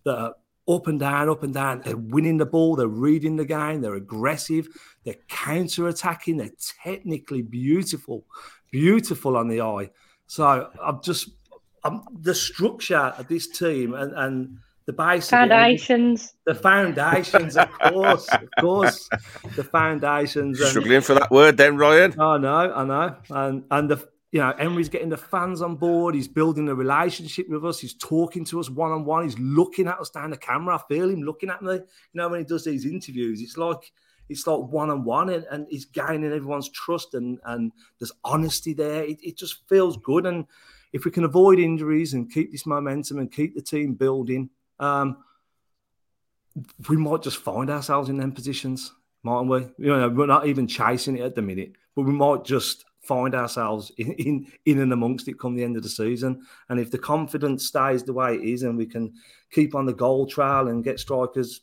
[0.04, 0.34] that are
[0.68, 1.82] up and down, up and down.
[1.84, 4.68] They're winning the ball, they're reading the game, they're aggressive,
[5.04, 6.50] they're counter attacking, they're
[6.82, 8.24] technically beautiful,
[8.70, 9.90] beautiful on the eye.
[10.26, 11.30] So I'm just
[11.84, 18.28] I'm, the structure of this team and, and the base foundations, the foundations, of course,
[18.28, 19.08] of course,
[19.56, 20.64] the foundations.
[20.64, 22.18] Struggling for that word, then Ryan.
[22.20, 26.14] I know, I know, and and the you know, Emery's getting the fans on board.
[26.14, 27.78] He's building a relationship with us.
[27.78, 29.24] He's talking to us one on one.
[29.24, 30.76] He's looking at us down the camera.
[30.76, 31.74] I feel him looking at me.
[31.74, 31.82] You
[32.14, 33.92] know, when he does these interviews, it's like
[34.30, 39.04] it's like one on one, and he's gaining everyone's trust, and and there's honesty there.
[39.04, 40.46] It, it just feels good, and
[40.94, 44.48] if we can avoid injuries and keep this momentum and keep the team building,
[44.80, 45.18] um,
[46.88, 49.60] we might just find ourselves in them positions, mightn't we?
[49.76, 53.34] You know, we're not even chasing it at the minute, but we might just find
[53.34, 56.42] ourselves in, in, in and amongst it come the end of the season.
[56.68, 59.12] And if the confidence stays the way it is, and we can
[59.50, 61.62] keep on the goal trail and get strikers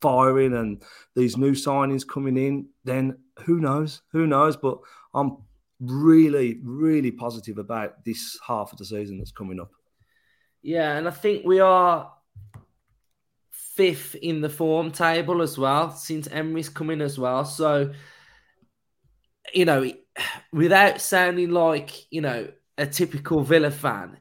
[0.00, 0.82] firing and
[1.14, 4.02] these new signings coming in, then who knows?
[4.12, 4.56] Who knows?
[4.56, 4.78] But
[5.14, 5.38] I'm
[5.80, 9.70] really, really positive about this half of the season that's coming up.
[10.62, 12.12] Yeah, and I think we are
[13.50, 17.46] fifth in the form table as well since Emery's coming as well.
[17.46, 17.92] So,
[19.54, 19.90] you know,
[20.52, 24.18] without sounding like, you know, a typical Villa fan,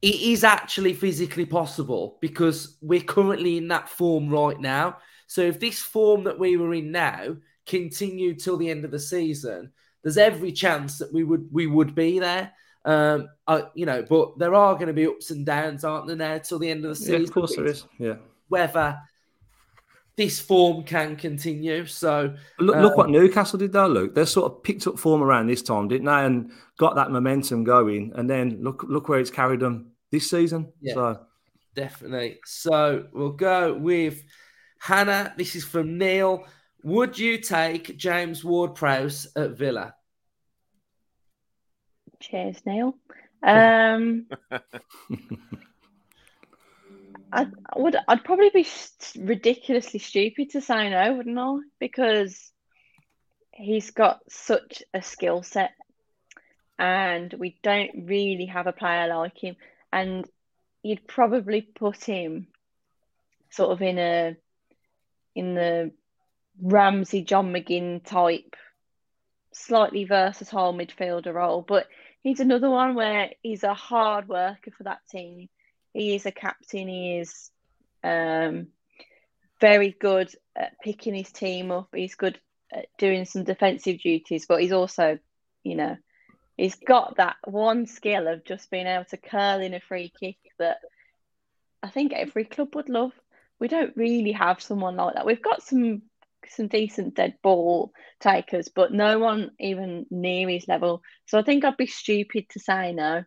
[0.00, 4.98] it is actually physically possible because we're currently in that form right now.
[5.26, 8.98] So if this form that we were in now continued till the end of the
[8.98, 9.72] season,
[10.02, 12.52] there's every chance that we would we would be there.
[12.84, 16.16] Um, uh, you know, but there are going to be ups and downs, aren't there?
[16.16, 17.84] Now till the end of the season, yeah, of course there is.
[17.98, 18.16] Yeah,
[18.48, 18.98] whether
[20.16, 21.86] this form can continue.
[21.86, 23.86] So look, look what um, Newcastle did though.
[23.86, 26.24] Luke, they sort of picked up form around this time, didn't they?
[26.24, 28.12] And got that momentum going.
[28.14, 30.72] And then look, look where it's carried them this season.
[30.80, 31.20] Yeah, so
[31.74, 32.40] definitely.
[32.44, 34.22] So we'll go with
[34.78, 35.32] Hannah.
[35.36, 36.44] This is from Neil.
[36.84, 39.94] Would you take James Ward-Prowse at Villa?
[42.20, 42.96] Cheers, Neil.
[43.44, 44.28] Um,
[47.32, 47.96] I would.
[48.06, 48.66] I'd probably be
[49.18, 51.56] ridiculously stupid to say no, wouldn't I?
[51.80, 52.52] Because
[53.52, 55.72] he's got such a skill set,
[56.78, 59.56] and we don't really have a player like him.
[59.90, 60.28] And
[60.82, 62.48] you'd probably put him
[63.50, 64.36] sort of in a
[65.34, 65.92] in the
[66.60, 68.56] Ramsey, John McGinn type,
[69.54, 71.64] slightly versatile midfielder role.
[71.66, 71.86] But
[72.22, 75.48] he's another one where he's a hard worker for that team
[75.92, 76.88] he is a captain.
[76.88, 77.50] He is
[78.02, 78.68] um,
[79.60, 81.88] very good at picking his team up.
[81.94, 82.38] He's good
[82.72, 85.18] at doing some defensive duties, but he's also,
[85.62, 85.96] you know,
[86.56, 90.36] he's got that one skill of just being able to curl in a free kick
[90.58, 90.78] that
[91.82, 93.12] I think every club would love.
[93.58, 95.26] We don't really have someone like that.
[95.26, 96.02] We've got some
[96.48, 101.02] some decent dead ball takers, but no one even near his level.
[101.26, 103.24] So I think I'd be stupid to say no.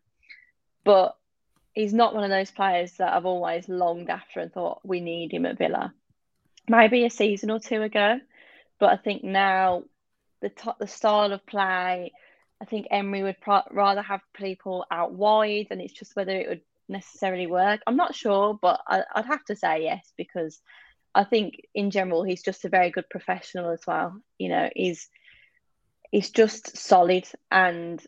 [0.84, 1.16] But
[1.76, 5.34] he's not one of those players that I've always longed after and thought we need
[5.34, 5.94] him at Villa.
[6.68, 8.20] Maybe a season or two ago,
[8.80, 9.84] but I think now
[10.42, 12.12] the the style of play.
[12.62, 13.36] I think Emery would
[13.70, 17.82] rather have people out wide, and it's just whether it would necessarily work.
[17.86, 20.60] I'm not sure, but I, would have to say yes because
[21.14, 24.20] I think in general he's just a very good professional as well.
[24.40, 25.10] You know, he's
[26.12, 28.02] he's just solid and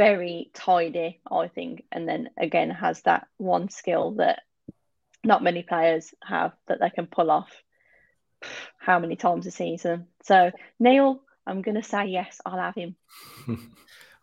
[0.00, 4.40] very tidy, I think, and then again has that one skill that
[5.22, 7.50] not many players have that they can pull off
[8.78, 10.06] how many times a season.
[10.22, 12.96] So Neil, I'm gonna say yes, I'll have him.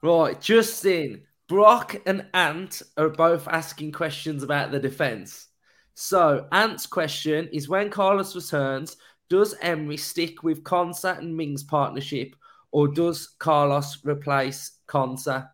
[0.02, 5.50] right, Justin, Brock and Ant are both asking questions about the defence.
[5.94, 8.98] So Ant's question is when Carlos returns,
[9.30, 12.36] does Emery stick with Konsa and Mings partnership,
[12.72, 15.50] or does Carlos replace Konsa?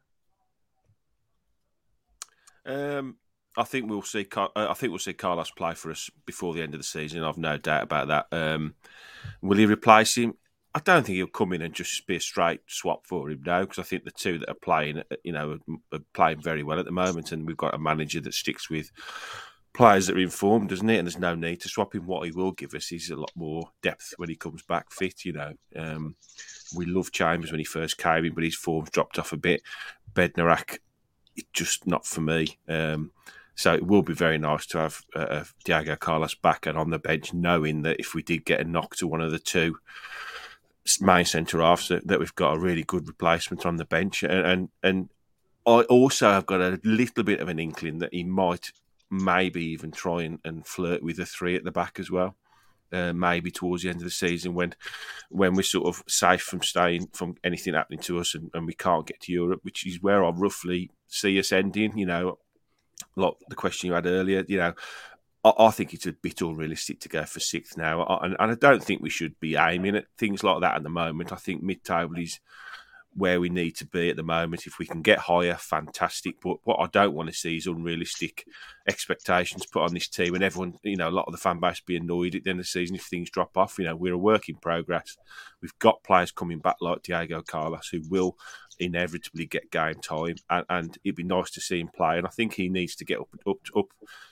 [2.66, 3.18] Um,
[3.56, 4.28] I think we'll see.
[4.36, 7.24] Uh, I think we'll see Carlos play for us before the end of the season.
[7.24, 8.28] I've no doubt about that.
[8.32, 8.76] Um,
[9.42, 10.34] will he replace him?
[10.76, 13.62] I don't think he'll come in and just be a straight swap for him now,
[13.62, 15.60] because I think the two that are playing, uh, you know,
[15.92, 18.92] are playing very well at the moment, and we've got a manager that sticks with
[19.74, 20.98] players that are informed, doesn't it?
[20.98, 22.08] And there's no need to swap him.
[22.08, 25.26] What he will give us is a lot more depth when he comes back fit.
[25.26, 26.16] You know, um,
[26.76, 29.62] we love Chambers when he first came in, but his form's dropped off a bit.
[31.38, 32.58] Bednarek, just not for me.
[32.68, 33.12] Um,
[33.56, 37.00] so it will be very nice to have uh, Diego Carlos back and on the
[37.00, 39.78] bench, knowing that if we did get a knock to one of the two
[41.00, 44.24] main centre halves, that, that, we've got a really good replacement on the bench.
[44.24, 45.10] And, and and
[45.66, 48.72] I also have got a little bit of an inkling that he might
[49.10, 52.36] maybe even try and, and flirt with a three at the back as well.
[52.92, 54.76] Uh, maybe towards the end of the season when
[55.32, 58.74] when we're sort of safe from staying from anything happening to us and, and we
[58.74, 61.98] can't get to Europe, which is where I roughly see us ending.
[61.98, 62.40] You know,
[63.16, 64.74] like the question you had earlier, you know,
[65.44, 68.52] I, I think it's a bit unrealistic to go for sixth now, I, and, and,
[68.52, 71.32] I don't think we should be aiming at things like that at the moment.
[71.32, 72.40] I think mid-table is
[73.16, 74.66] where we need to be at the moment.
[74.66, 76.38] If we can get higher, fantastic.
[76.42, 78.46] But what I don't want to see is unrealistic
[78.88, 81.80] expectations put on this team, and everyone, you know, a lot of the fan base
[81.80, 83.78] be annoyed at the end of the season if things drop off.
[83.78, 85.16] You know, we're a work in progress.
[85.62, 88.38] We've got players coming back like Diego Carlos who will
[88.80, 92.18] inevitably get game time, and, and, it'd be nice to see him play.
[92.18, 93.88] And I think he needs to get up up up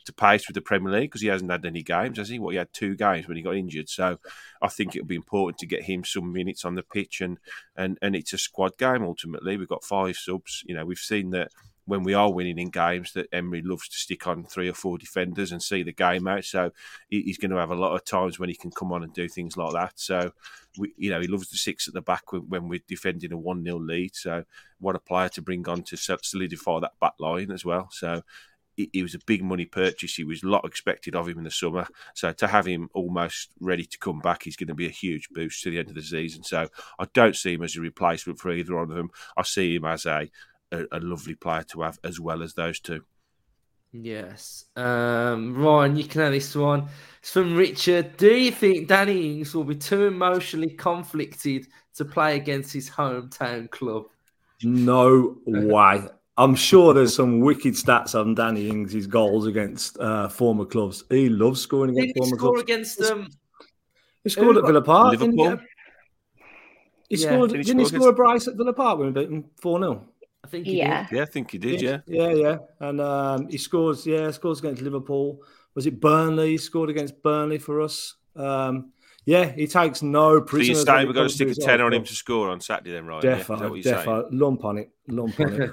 [0.06, 2.40] to pace with the Premier League because he hasn't had any games, has he?
[2.40, 4.20] Well, he had two games when he got injured, so
[4.62, 7.38] I think it'll be important to get him some minutes on the pitch, and
[7.76, 9.58] and and it's a squad game ultimately.
[9.58, 10.64] We've got five subs.
[10.66, 11.52] You know, we've seen that
[11.92, 14.98] when we are winning in games that Emery loves to stick on three or four
[14.98, 16.46] defenders and see the game out.
[16.46, 16.72] So
[17.10, 19.28] he's going to have a lot of times when he can come on and do
[19.28, 20.00] things like that.
[20.00, 20.32] So,
[20.78, 23.66] we, you know, he loves the six at the back when we're defending a 1
[23.66, 24.16] 0 lead.
[24.16, 24.46] So,
[24.80, 27.90] what a player to bring on to solidify that back line as well.
[27.92, 28.22] So,
[28.78, 30.16] he was a big money purchase.
[30.16, 31.88] He was a lot expected of him in the summer.
[32.16, 35.30] So to have him almost ready to come back he's going to be a huge
[35.30, 36.44] boost to the end of the season.
[36.44, 39.12] So I don't see him as a replacement for either one of them.
[39.36, 40.30] I see him as a
[40.72, 43.04] a, a lovely player to have as well as those two.
[43.94, 44.66] Yes.
[44.76, 46.88] Um, Ryan, you can have this one.
[47.20, 48.16] It's from Richard.
[48.18, 53.70] Do you think Danny Ings will be too emotionally conflicted to play against his hometown
[53.70, 54.06] club?
[54.64, 56.04] No way.
[56.38, 61.04] I'm sure there's some wicked stats on Danny Ings' goals against uh, former clubs.
[61.10, 62.64] He loves scoring against former score clubs.
[62.64, 63.28] against them?
[64.24, 65.12] He scored at Villa Park.
[65.20, 65.58] Liverpool.
[67.10, 67.52] He, he scored.
[67.52, 70.08] Did didn't he score, a brace at Villa Park when we beat him 4 0?
[70.44, 71.08] I think he yeah.
[71.08, 71.18] did.
[71.18, 71.82] Yeah, I think he did.
[71.82, 72.58] Yeah, yeah, yeah.
[72.80, 74.06] And um, he scores.
[74.06, 75.42] Yeah, scores against Liverpool.
[75.76, 76.52] Was it Burnley?
[76.52, 78.16] He scored against Burnley for us.
[78.36, 78.92] Um,
[79.26, 80.82] yeah, he takes no prisoners.
[80.82, 82.92] So you're saying we're going to stick a ten on him to score on Saturday,
[82.92, 83.24] then, right?
[83.24, 84.04] Defo, yeah?
[84.04, 85.72] defo, lump on it, lump on it.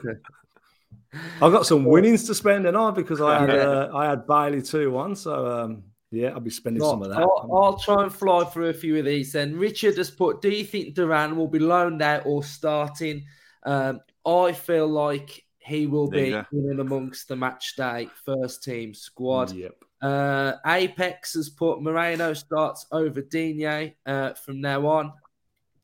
[1.41, 4.61] I've got some winnings to spend, and I because I had uh, I had Bailey
[4.61, 7.19] two one, so um, yeah, I'll be spending some of that.
[7.19, 9.33] I'll, I'll, try and fly through a few of these.
[9.33, 13.25] Then Richard has put: Do you think Duran will be loaned out or starting?
[13.65, 19.53] Um, I feel like he will be in amongst the match day first team squad.
[19.53, 19.75] Yep.
[20.01, 25.13] Uh, Apex has put Moreno starts over Digne uh, from now on.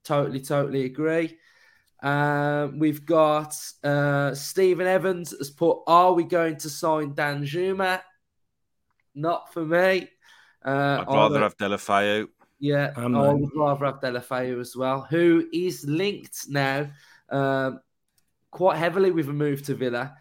[0.04, 1.36] Totally, totally agree.
[2.02, 8.02] Uh, we've got uh, Stephen Evans has put, Are we going to sign Dan Danjuma?
[9.14, 10.08] Not for me.
[10.64, 12.28] Uh, I'd rather have Deulofeu.
[12.58, 16.90] Yeah, I would rather have Deulofeu as well, who is linked now
[17.30, 17.80] um,
[18.54, 20.16] quite heavily with a move to Villa.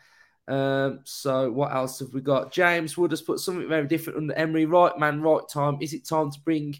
[0.47, 2.51] Um, so what else have we got?
[2.51, 4.65] James Wood has put something very different under Emery.
[4.65, 5.77] Right man, right time.
[5.79, 6.75] Is it time to bring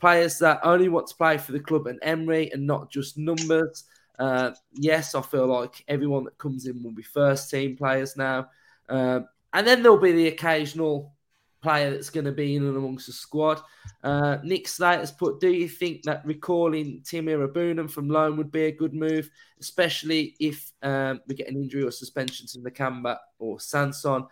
[0.00, 3.84] players that only want to play for the club and Emery and not just numbers?
[4.18, 8.50] Uh, yes, I feel like everyone that comes in will be first team players now.
[8.88, 11.14] Um, and then there'll be the occasional
[11.60, 13.60] player that's going to be in and amongst the squad.
[14.02, 18.52] Uh, Nick Slate has put, do you think that recalling Tim Iroegbunam from loan would
[18.52, 19.28] be a good move,
[19.60, 24.26] especially if um, we get an injury or suspensions in the Nakamba or Sanson?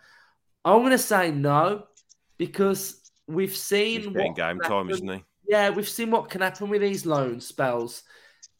[0.63, 1.83] I'm going to say no
[2.37, 5.23] because we've seen He's getting game time, isn't he?
[5.47, 8.03] Yeah, we've seen what can happen with these loan spells.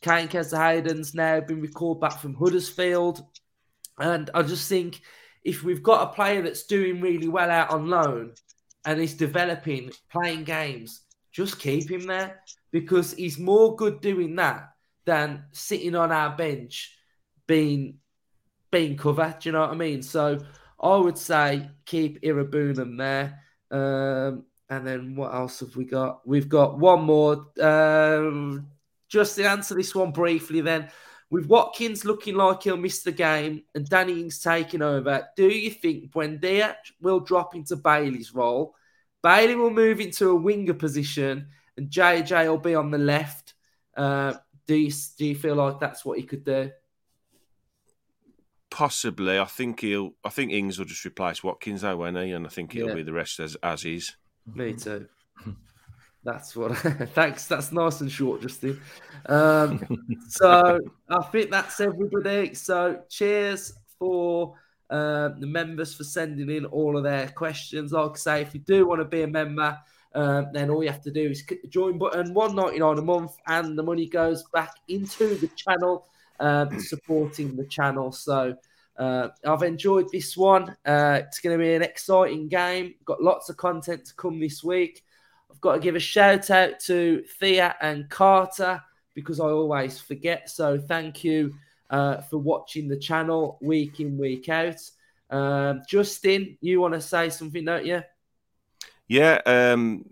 [0.02, 3.26] Kaine Hayden's now been recalled back from Huddersfield.
[3.98, 5.02] And I just think
[5.44, 8.34] if we've got a player that's doing really well out on loan
[8.86, 11.02] and he's developing, playing games,
[11.32, 14.70] just keep him there because he's more good doing that
[15.06, 16.96] than sitting on our bench
[17.46, 18.00] being
[18.72, 19.40] being covered.
[19.40, 20.02] Do you know what I mean?
[20.02, 20.40] So
[20.80, 23.44] I would say keep Iroegbunam there.
[23.72, 26.28] Um, and then what else have we got?
[26.28, 27.48] We've got one more.
[27.62, 28.68] Um,
[29.08, 30.90] just to answer this one briefly, then.
[31.30, 35.70] With Watkins looking like he'll miss the game and Danny Ings taking over, do you
[35.72, 38.76] think Buendia will drop into Bailey's role?
[39.22, 43.56] Bailey will move into a winger position and JJ will be on the left.
[43.96, 44.36] Uh,
[44.68, 46.72] do you do you feel like that's what he could do?
[48.70, 49.40] Possibly.
[49.40, 50.12] I think he'll.
[50.24, 52.32] I think Ings will just replace Watkins, though, won't he?
[52.32, 52.96] And I think he'll Yeah.
[52.96, 54.16] be the rest as as is.
[54.54, 55.08] Me too.
[56.28, 56.78] That's what.
[57.16, 57.48] thanks.
[57.48, 58.82] That's nice and short, Justin.
[59.28, 59.80] Um,
[60.28, 62.54] so I think that's everybody.
[62.54, 64.54] So cheers for
[64.90, 67.94] uh, the members for sending in all of their questions.
[67.94, 69.80] Like I say, if you do want to be a member,
[70.16, 72.98] um, then all you have to do is click the join button, one ninety nine
[72.98, 76.08] a month, and the money goes back into the channel,
[76.42, 78.12] um, supporting the channel.
[78.12, 78.56] So.
[79.00, 80.76] Uh, I've enjoyed this one.
[80.84, 82.96] Uh, it's going to be an exciting game.
[83.06, 85.04] Got lots of content to come this week.
[85.58, 88.80] I've got to give a shout out to Thea and Carter
[89.16, 90.52] because I always forget.
[90.52, 91.56] So thank you
[91.90, 94.80] uh, for watching the channel week in, week out.
[95.32, 98.04] Um, Justin, you want to say something, don't you?
[99.08, 100.06] Yeah, um,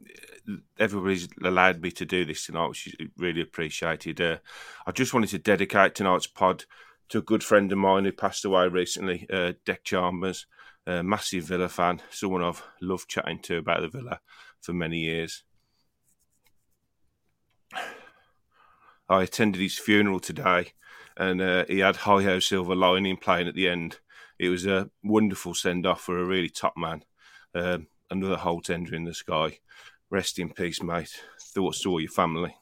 [0.79, 4.19] everybody's allowed me to do this tonight, which is really appreciated.
[4.19, 4.37] Uh,
[4.87, 6.65] I just wanted to dedicate tonight's pod
[7.09, 10.47] to a good friend of mine who passed away recently, uh, Deck Chalmers,
[10.87, 14.19] a massive Villa fan, someone I've loved chatting to about the Villa
[14.65, 15.43] for many years.
[19.07, 20.73] I attended his funeral today,
[21.15, 23.99] and uh, he had Hi Ho Silver Lining playing at the end.
[24.39, 27.03] It was a wonderful send off for a really top man.
[27.53, 29.59] Um, another Holte Ender in the sky.
[30.09, 31.21] Rest in peace, mate.
[31.39, 32.55] Thoughts to all your family.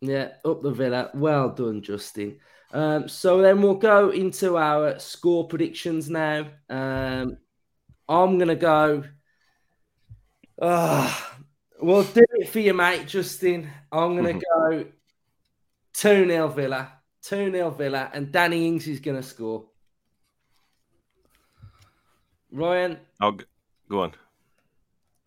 [0.00, 1.10] Yeah, up the Villa.
[1.14, 2.38] Well done, Justin.
[2.72, 6.46] Um, so then we'll go into our score predictions now.
[6.68, 7.38] Um,
[8.08, 9.04] I'm going to go.
[10.60, 11.14] Uh,
[11.80, 13.70] we'll do it for you, mate, Justin.
[13.92, 14.84] I'm going to go
[15.94, 16.92] 2 0 Villa.
[17.22, 18.10] 2 0 Villa.
[18.12, 19.66] And Danny Ings is going to score.
[22.50, 23.44] Ryan, I'll g-
[23.88, 24.12] go on.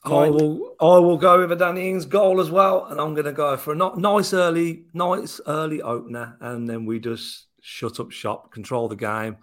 [0.03, 0.75] I will.
[0.81, 3.55] I will go with a Danny Ings goal as well, and I'm going to go
[3.55, 8.51] for a not nice early, nice early opener, and then we just shut up shop,
[8.51, 9.37] control the game.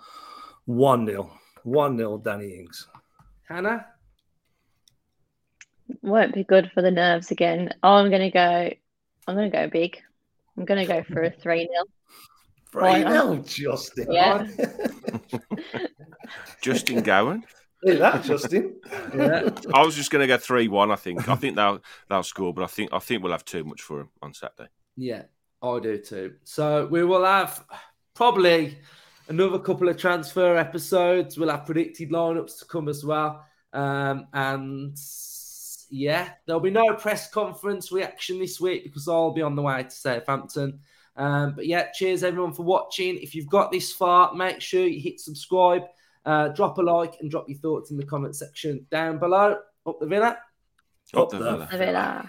[0.65, 1.31] One 0
[1.63, 2.89] one 0 Danny Ings.
[3.49, 3.87] Hannah,
[6.03, 7.73] Won't be good for the nerves again.
[7.83, 8.71] Oh, I'm gonna go.
[9.27, 9.99] I'm gonna go big.
[10.57, 11.85] I'm gonna go for a three 0
[12.71, 13.25] Three not?
[13.25, 14.13] 0 Justin.
[14.13, 14.47] Yeah.
[16.63, 17.45] Justin Gowan.
[17.83, 18.77] Look that, Justin.
[19.15, 20.91] yeah, I was just going to go three one.
[20.91, 21.29] I think.
[21.29, 21.81] I think they'll
[22.11, 24.69] they'll score, but I think I think we'll have too much for them on Saturday.
[24.97, 25.23] yeah,
[25.63, 26.35] I do too.
[26.45, 27.65] So we will have
[28.15, 28.79] probably
[29.29, 31.39] another couple of transfer episodes.
[31.39, 33.45] We'll have predicted lineups to come as well.
[33.73, 34.99] Um, and
[35.91, 39.83] yeah, there'll be no press conference reaction this week because I'll be on the way
[39.83, 40.81] to Southampton.
[41.17, 43.17] Um, but yeah, cheers everyone for watching.
[43.19, 45.83] If you've got this far, make sure you hit subscribe,
[46.25, 49.59] uh, drop a like, and drop your thoughts in the comment section down below.
[49.87, 50.39] Up the villa.
[51.15, 51.39] Up Up the.
[51.39, 51.69] Villa.
[51.73, 52.23] A bit, uh,